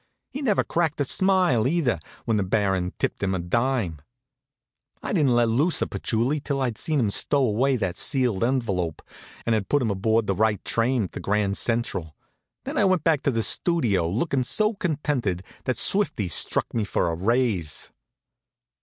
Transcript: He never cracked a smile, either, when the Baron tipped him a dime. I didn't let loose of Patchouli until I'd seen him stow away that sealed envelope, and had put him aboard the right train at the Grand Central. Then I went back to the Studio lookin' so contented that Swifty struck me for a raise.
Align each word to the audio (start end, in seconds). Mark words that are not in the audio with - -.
He 0.31 0.41
never 0.41 0.63
cracked 0.63 0.99
a 0.99 1.05
smile, 1.05 1.67
either, 1.67 1.99
when 2.25 2.37
the 2.37 2.41
Baron 2.41 2.91
tipped 2.97 3.21
him 3.21 3.35
a 3.35 3.39
dime. 3.39 4.01
I 5.03 5.13
didn't 5.13 5.35
let 5.35 5.47
loose 5.47 5.79
of 5.83 5.91
Patchouli 5.91 6.37
until 6.37 6.59
I'd 6.59 6.79
seen 6.79 6.99
him 6.99 7.11
stow 7.11 7.43
away 7.45 7.75
that 7.75 7.97
sealed 7.97 8.43
envelope, 8.43 9.03
and 9.45 9.53
had 9.53 9.69
put 9.69 9.79
him 9.83 9.91
aboard 9.91 10.25
the 10.25 10.33
right 10.33 10.65
train 10.65 11.03
at 11.03 11.11
the 11.11 11.19
Grand 11.19 11.55
Central. 11.55 12.15
Then 12.63 12.79
I 12.79 12.83
went 12.85 13.03
back 13.03 13.21
to 13.21 13.29
the 13.31 13.43
Studio 13.43 14.09
lookin' 14.09 14.43
so 14.43 14.73
contented 14.73 15.43
that 15.65 15.77
Swifty 15.77 16.27
struck 16.29 16.73
me 16.73 16.83
for 16.83 17.07
a 17.09 17.13
raise. 17.13 17.91